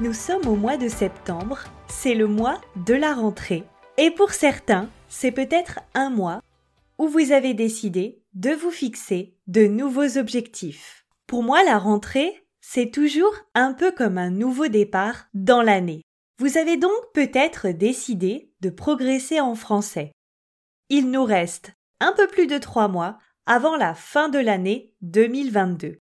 [0.00, 3.62] Nous sommes au mois de septembre, c'est le mois de la rentrée.
[3.96, 6.42] Et pour certains, c'est peut-être un mois
[6.98, 11.06] où vous avez décidé de vous fixer de nouveaux objectifs.
[11.28, 16.02] Pour moi, la rentrée, c'est toujours un peu comme un nouveau départ dans l'année.
[16.40, 20.10] Vous avez donc peut-être décidé de progresser en français.
[20.88, 25.98] Il nous reste un peu plus de trois mois avant la fin de l'année 2022.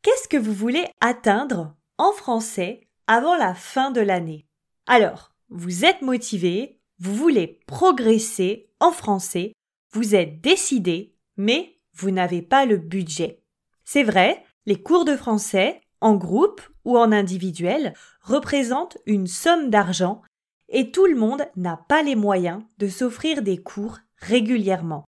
[0.00, 4.46] Qu'est-ce que vous voulez atteindre en français avant la fin de l'année
[4.86, 9.54] Alors, vous êtes motivé, vous voulez progresser en français,
[9.92, 13.42] vous êtes décidé, mais vous n'avez pas le budget.
[13.84, 20.20] C'est vrai, les cours de français, en groupe ou en individuel, représentent une somme d'argent
[20.68, 25.06] et tout le monde n'a pas les moyens de s'offrir des cours régulièrement.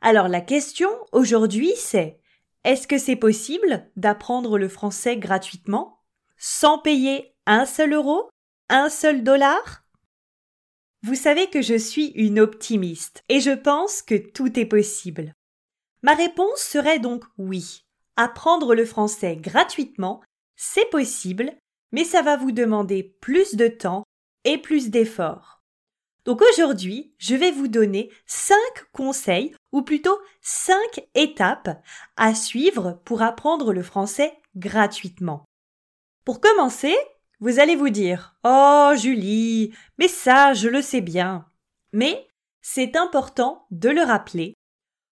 [0.00, 2.20] Alors la question aujourd'hui c'est
[2.62, 6.01] est-ce que c'est possible d'apprendre le français gratuitement?
[6.44, 8.28] Sans payer un seul euro,
[8.68, 9.84] un seul dollar?
[11.04, 15.34] Vous savez que je suis une optimiste et je pense que tout est possible.
[16.02, 17.84] Ma réponse serait donc oui.
[18.16, 20.20] Apprendre le français gratuitement,
[20.56, 21.52] c'est possible,
[21.92, 24.02] mais ça va vous demander plus de temps
[24.42, 25.62] et plus d'efforts.
[26.24, 31.80] Donc aujourd'hui, je vais vous donner cinq conseils, ou plutôt cinq étapes
[32.16, 35.44] à suivre pour apprendre le français gratuitement.
[36.24, 36.96] Pour commencer,
[37.40, 41.46] vous allez vous dire Oh Julie, mais ça, je le sais bien.
[41.92, 42.28] Mais
[42.60, 44.54] c'est important de le rappeler.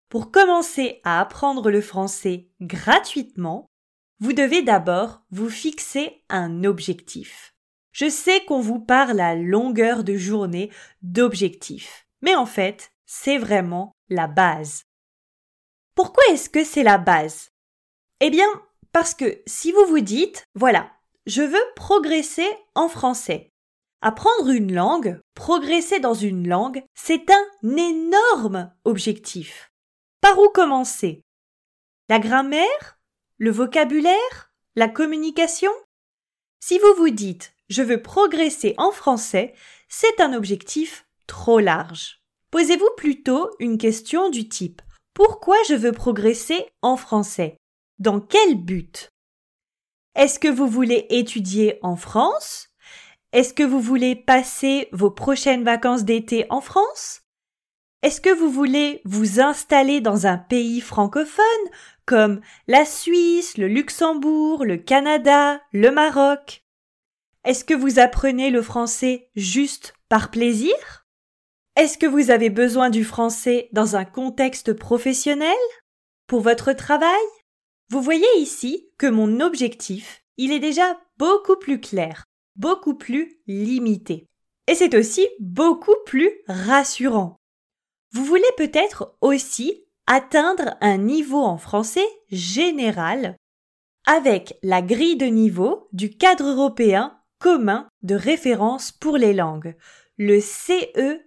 [0.08, 3.66] Pour commencer à apprendre le français gratuitement,
[4.20, 7.54] vous devez d'abord vous fixer un objectif.
[7.92, 10.70] Je sais qu'on vous parle à longueur de journée
[11.02, 14.84] d'objectifs, mais en fait, c'est vraiment la base.
[15.96, 17.50] Pourquoi est-ce que c'est la base?
[18.20, 18.46] Eh bien,
[18.92, 20.90] parce que si vous vous dites, voilà,
[21.30, 23.52] je veux progresser en français.
[24.02, 29.70] Apprendre une langue, progresser dans une langue, c'est un énorme objectif.
[30.20, 31.22] Par où commencer?
[32.08, 32.98] La grammaire?
[33.38, 34.52] Le vocabulaire?
[34.74, 35.70] La communication?
[36.58, 39.54] Si vous vous dites je veux progresser en français,
[39.88, 42.20] c'est un objectif trop large.
[42.50, 44.82] Posez-vous plutôt une question du type
[45.14, 47.56] Pourquoi je veux progresser en français?
[48.00, 49.10] Dans quel but?
[50.16, 52.68] Est-ce que vous voulez étudier en France?
[53.32, 57.22] Est-ce que vous voulez passer vos prochaines vacances d'été en France?
[58.02, 61.44] Est-ce que vous voulez vous installer dans un pays francophone
[62.06, 66.64] comme la Suisse, le Luxembourg, le Canada, le Maroc?
[67.44, 71.06] Est-ce que vous apprenez le français juste par plaisir?
[71.76, 75.56] Est-ce que vous avez besoin du français dans un contexte professionnel?
[76.26, 77.20] Pour votre travail?
[77.90, 82.24] Vous voyez ici que mon objectif, il est déjà beaucoup plus clair,
[82.54, 84.28] beaucoup plus limité.
[84.68, 87.36] Et c'est aussi beaucoup plus rassurant.
[88.12, 93.36] Vous voulez peut-être aussi atteindre un niveau en français général
[94.06, 99.74] avec la grille de niveau du cadre européen commun de référence pour les langues,
[100.16, 101.22] le CECRL.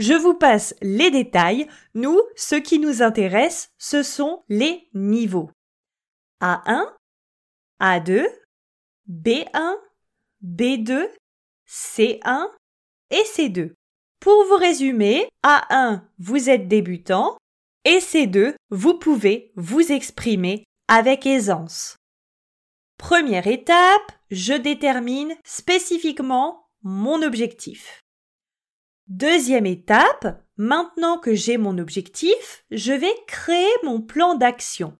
[0.00, 1.68] Je vous passe les détails.
[1.92, 5.50] Nous, ce qui nous intéresse, ce sont les niveaux.
[6.40, 6.86] A1,
[7.82, 8.24] A2,
[9.10, 9.74] B1,
[10.42, 11.06] B2,
[11.68, 12.46] C1
[13.10, 13.74] et C2.
[14.20, 17.36] Pour vous résumer, A1, vous êtes débutant
[17.84, 21.98] et C2, vous pouvez vous exprimer avec aisance.
[22.96, 28.00] Première étape, je détermine spécifiquement mon objectif.
[29.10, 34.96] Deuxième étape, maintenant que j'ai mon objectif, je vais créer mon plan d'action.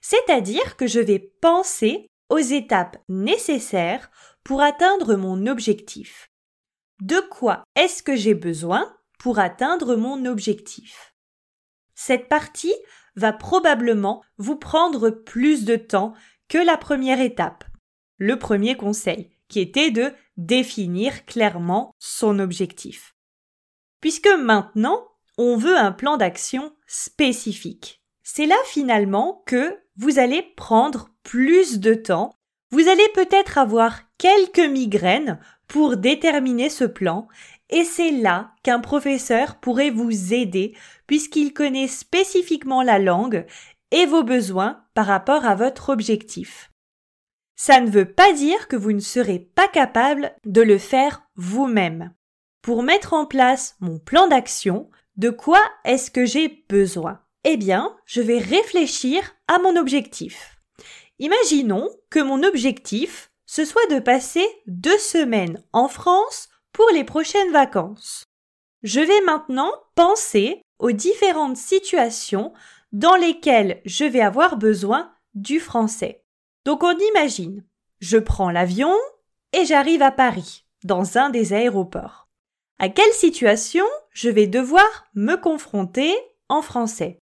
[0.00, 4.10] C'est-à-dire que je vais penser aux étapes nécessaires
[4.42, 6.32] pour atteindre mon objectif
[7.00, 11.14] De quoi est-ce que j'ai besoin pour atteindre mon objectif?
[11.94, 12.74] Cette partie
[13.14, 16.12] va probablement vous prendre plus de temps
[16.48, 17.62] que la première étape,
[18.18, 23.13] le premier conseil, qui était de définir clairement son objectif.
[24.04, 25.08] Puisque maintenant,
[25.38, 28.02] on veut un plan d'action spécifique.
[28.22, 32.36] C'est là finalement que vous allez prendre plus de temps,
[32.70, 37.28] vous allez peut-être avoir quelques migraines pour déterminer ce plan,
[37.70, 43.46] et c'est là qu'un professeur pourrait vous aider puisqu'il connaît spécifiquement la langue
[43.90, 46.70] et vos besoins par rapport à votre objectif.
[47.56, 52.12] Ça ne veut pas dire que vous ne serez pas capable de le faire vous-même.
[52.64, 54.88] Pour mettre en place mon plan d'action,
[55.18, 57.20] de quoi est-ce que j'ai besoin?
[57.44, 60.56] Eh bien, je vais réfléchir à mon objectif.
[61.18, 67.52] Imaginons que mon objectif, ce soit de passer deux semaines en France pour les prochaines
[67.52, 68.24] vacances.
[68.82, 72.54] Je vais maintenant penser aux différentes situations
[72.92, 76.24] dans lesquelles je vais avoir besoin du français.
[76.64, 77.62] Donc on imagine,
[78.00, 78.94] je prends l'avion
[79.52, 82.23] et j'arrive à Paris, dans un des aéroports.
[82.78, 86.12] À quelle situation je vais devoir me confronter
[86.48, 87.18] en français?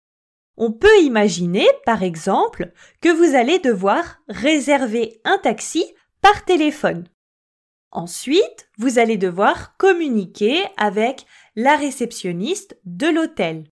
[0.58, 2.72] On peut imaginer, par exemple,
[3.02, 5.86] que vous allez devoir réserver un taxi
[6.22, 7.08] par téléphone.
[7.92, 13.66] Ensuite, vous allez devoir communiquer avec la réceptionniste de l'hôtel.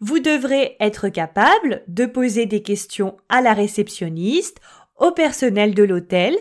[0.00, 4.60] Vous devrez être capable de poser des questions à la réceptionniste,
[4.96, 6.36] au personnel de l'hôtel.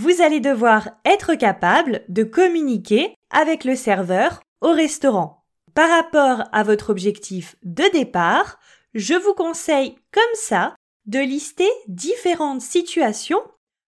[0.00, 5.44] Vous allez devoir être capable de communiquer avec le serveur au restaurant.
[5.74, 8.60] Par rapport à votre objectif de départ,
[8.94, 13.42] je vous conseille comme ça de lister différentes situations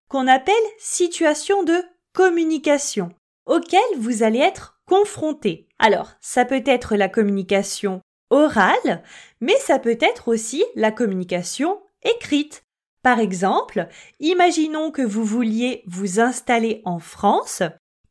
[0.09, 1.81] qu'on appelle situations de
[2.12, 3.15] communication
[3.47, 5.69] auxquelles vous allez être confronté.
[5.79, 9.05] Alors, ça peut être la communication orale,
[9.41, 12.65] mais ça peut être aussi la communication écrite.
[13.02, 13.88] Par exemple,
[14.19, 17.62] imaginons que vous vouliez vous installer en France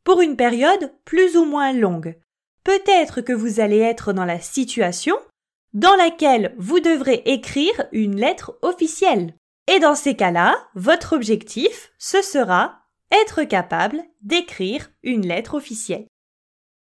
[0.02, 2.16] pour une période plus ou moins longue.
[2.64, 5.16] Peut-être que vous allez être dans la situation
[5.72, 9.34] dans laquelle vous devrez écrire une lettre officielle.
[9.68, 12.80] Et dans ces cas-là, votre objectif, ce sera
[13.12, 16.06] être capable d'écrire une lettre officielle.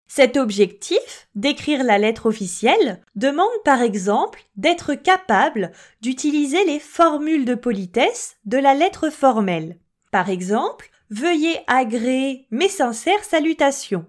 [0.08, 5.70] Cet objectif, d'écrire la lettre officielle, demande par exemple d'être capable
[6.00, 9.78] d'utiliser les formules de politesse de la lettre formelle.
[10.10, 14.06] Par exemple, veuillez agréer mes sincères salutations.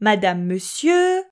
[0.00, 1.22] Madame, monsieur,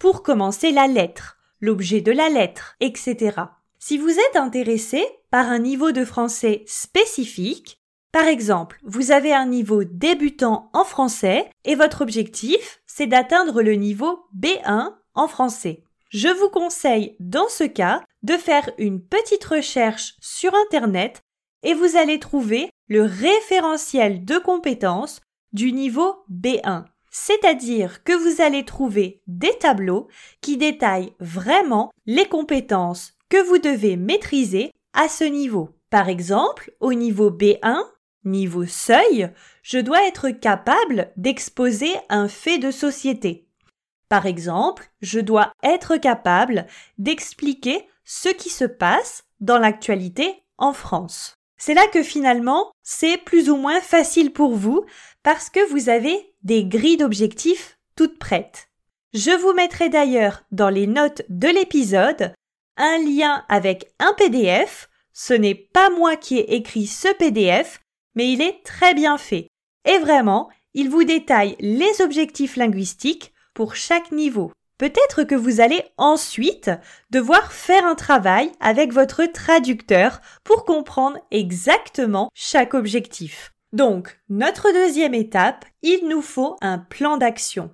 [0.00, 3.36] pour commencer la lettre, l'objet de la lettre, etc.
[3.78, 7.78] Si vous êtes intéressé par un niveau de français spécifique,
[8.12, 13.72] par exemple, vous avez un niveau débutant en français et votre objectif, c'est d'atteindre le
[13.72, 15.82] niveau B1 en français.
[16.10, 21.22] Je vous conseille, dans ce cas, de faire une petite recherche sur Internet
[21.62, 25.20] et vous allez trouver le référentiel de compétences
[25.54, 26.84] du niveau B1.
[27.10, 30.08] C'est-à-dire que vous allez trouver des tableaux
[30.42, 35.70] qui détaillent vraiment les compétences que vous devez maîtriser à ce niveau.
[35.88, 37.82] Par exemple, au niveau B1,
[38.24, 39.30] Niveau seuil,
[39.62, 43.48] je dois être capable d'exposer un fait de société.
[44.08, 46.66] Par exemple, je dois être capable
[46.98, 51.34] d'expliquer ce qui se passe dans l'actualité en France.
[51.56, 54.84] C'est là que finalement, c'est plus ou moins facile pour vous
[55.22, 58.68] parce que vous avez des grilles d'objectifs toutes prêtes.
[59.14, 62.32] Je vous mettrai d'ailleurs dans les notes de l'épisode
[62.76, 64.88] un lien avec un PDF.
[65.12, 67.81] Ce n'est pas moi qui ai écrit ce PDF,
[68.14, 69.48] mais il est très bien fait.
[69.84, 74.52] Et vraiment, il vous détaille les objectifs linguistiques pour chaque niveau.
[74.78, 76.70] Peut-être que vous allez ensuite
[77.10, 83.52] devoir faire un travail avec votre traducteur pour comprendre exactement chaque objectif.
[83.72, 87.70] Donc, notre deuxième étape, il nous faut un plan d'action.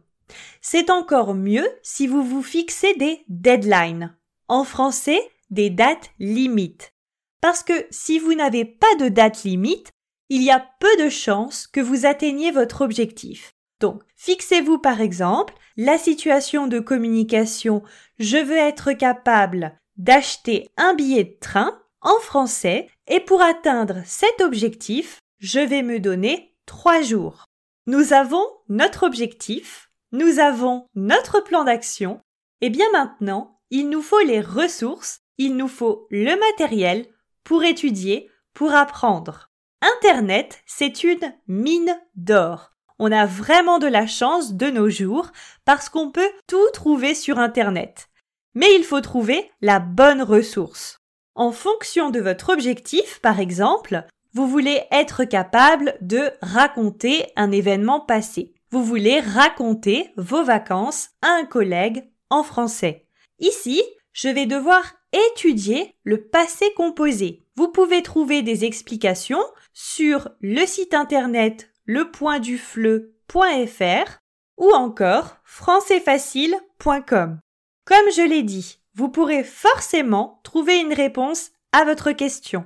[0.61, 4.15] C'est encore mieux si vous vous fixez des deadlines.
[4.49, 6.93] En français, des dates limites.
[7.41, 9.93] Parce que si vous n'avez pas de date limite,
[10.29, 13.53] il y a peu de chances que vous atteigniez votre objectif.
[13.81, 17.83] Donc, fixez-vous par exemple la situation de communication
[18.19, 24.41] je veux être capable d'acheter un billet de train en français et pour atteindre cet
[24.41, 27.45] objectif, je vais me donner trois jours.
[27.87, 32.21] Nous avons notre objectif, nous avons notre plan d'action,
[32.61, 37.07] et bien maintenant, il nous faut les ressources, il nous faut le matériel
[37.45, 39.48] pour étudier, pour apprendre.
[39.81, 42.73] Internet, c'est une mine d'or.
[42.99, 45.31] on a vraiment de la chance de nos jours
[45.65, 48.09] parce qu'on peut tout trouver sur Internet.
[48.55, 50.99] Mais il faut trouver la bonne ressource.
[51.37, 54.05] En fonction de votre objectif, par exemple,
[54.35, 58.55] vous voulez être capable de raconter un événement passé.
[58.73, 63.07] Vous voulez raconter vos vacances à un collègue en français.
[63.39, 63.81] Ici,
[64.13, 64.83] je vais devoir
[65.13, 67.45] étudier le passé composé.
[67.57, 69.43] Vous pouvez trouver des explications
[69.81, 74.19] sur le site internet lepointdufleu.fr
[74.57, 77.39] ou encore françaisfacile.com.
[77.85, 82.65] Comme je l'ai dit, vous pourrez forcément trouver une réponse à votre question.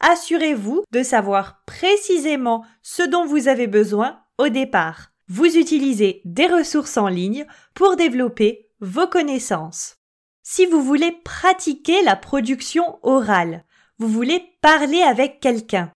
[0.00, 5.12] Assurez-vous de savoir précisément ce dont vous avez besoin au départ.
[5.28, 9.94] Vous utilisez des ressources en ligne pour développer vos connaissances.
[10.42, 13.64] Si vous voulez pratiquer la production orale,
[13.98, 15.92] vous voulez parler avec quelqu'un,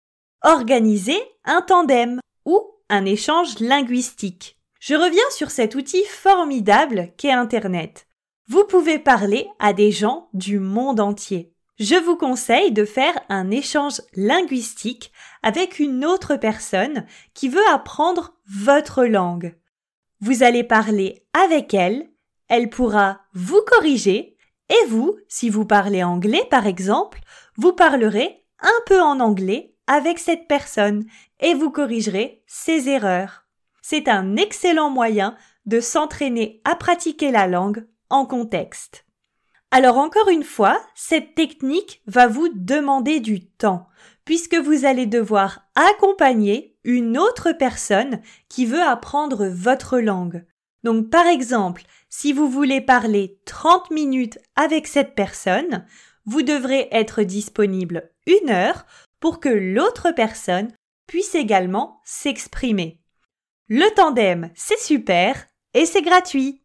[0.43, 4.57] organisez un tandem ou un échange linguistique.
[4.79, 8.07] Je reviens sur cet outil formidable qu'est Internet.
[8.47, 11.53] Vous pouvez parler à des gens du monde entier.
[11.79, 15.11] Je vous conseille de faire un échange linguistique
[15.43, 19.55] avec une autre personne qui veut apprendre votre langue.
[20.19, 22.09] Vous allez parler avec elle,
[22.49, 24.35] elle pourra vous corriger
[24.69, 27.21] et vous, si vous parlez anglais par exemple,
[27.55, 31.03] vous parlerez un peu en anglais avec cette personne
[31.41, 33.45] et vous corrigerez ses erreurs.
[33.81, 39.05] C'est un excellent moyen de s'entraîner à pratiquer la langue en contexte.
[39.71, 43.87] Alors encore une fois, cette technique va vous demander du temps,
[44.25, 50.45] puisque vous allez devoir accompagner une autre personne qui veut apprendre votre langue.
[50.83, 55.85] Donc par exemple, si vous voulez parler 30 minutes avec cette personne,
[56.25, 58.85] vous devrez être disponible une heure
[59.19, 60.71] pour que l'autre personne
[61.07, 63.01] puisse également s'exprimer.
[63.67, 66.63] Le tandem, c'est super et c'est gratuit.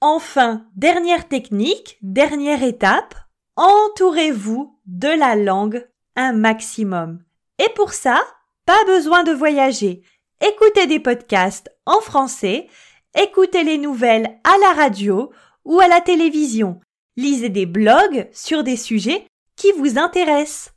[0.00, 3.14] Enfin, dernière technique, dernière étape,
[3.56, 7.22] entourez-vous de la langue un maximum.
[7.58, 8.20] Et pour ça,
[8.66, 10.02] pas besoin de voyager.
[10.40, 12.68] Écoutez des podcasts en français
[13.14, 15.32] écoutez les nouvelles à la radio
[15.64, 16.80] ou à la télévision,
[17.16, 19.26] lisez des blogs sur des sujets
[19.56, 20.71] qui vous intéressent.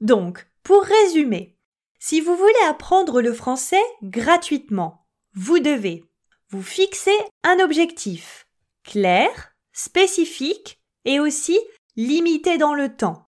[0.00, 1.56] Donc, pour résumer,
[1.98, 6.04] si vous voulez apprendre le français gratuitement, vous devez
[6.48, 8.46] vous fixer un objectif
[8.82, 11.58] clair, spécifique et aussi
[11.96, 13.28] limité dans le temps.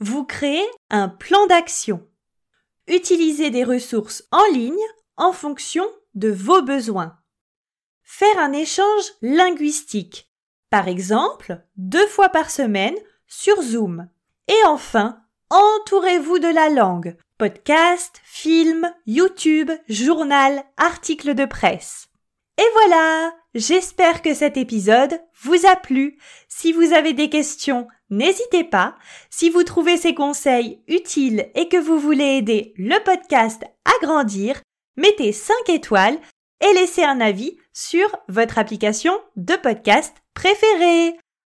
[0.00, 2.08] Vous créez un plan d'action.
[2.88, 4.74] Utilisez des ressources en ligne
[5.16, 7.18] en fonction de vos besoins.
[8.02, 10.30] Faire un échange linguistique,
[10.70, 12.96] par exemple deux fois par semaine
[13.26, 14.08] sur Zoom.
[14.48, 15.21] Et enfin,
[15.52, 22.08] entourez-vous de la langue, podcast, film, YouTube, journal, article de presse.
[22.58, 26.16] Et voilà, j'espère que cet épisode vous a plu.
[26.48, 28.96] Si vous avez des questions, n'hésitez pas.
[29.28, 34.62] Si vous trouvez ces conseils utiles et que vous voulez aider le podcast à grandir,
[34.96, 36.18] mettez 5 étoiles
[36.62, 41.14] et laissez un avis sur votre application de podcast préférée.